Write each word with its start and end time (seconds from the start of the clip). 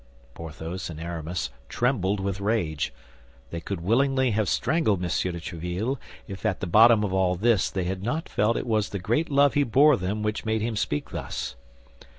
Porthos 0.33 0.89
and 0.89 0.99
Aramis 0.99 1.51
trembled 1.69 2.19
with 2.19 2.41
rage. 2.41 2.91
They 3.51 3.61
could 3.61 3.81
willingly 3.81 4.31
have 4.31 4.49
strangled 4.49 4.97
M. 4.97 5.03
de 5.03 5.07
Tréville, 5.39 5.99
if, 6.27 6.43
at 6.43 6.59
the 6.59 6.65
bottom 6.65 7.03
of 7.03 7.13
all 7.13 7.35
this, 7.35 7.69
they 7.69 7.83
had 7.83 8.01
not 8.01 8.27
felt 8.27 8.57
it 8.57 8.65
was 8.65 8.89
the 8.89 8.97
great 8.97 9.29
love 9.29 9.53
he 9.53 9.61
bore 9.61 9.97
them 9.97 10.23
which 10.23 10.43
made 10.43 10.63
him 10.63 10.75
speak 10.75 11.11
thus. 11.11 11.55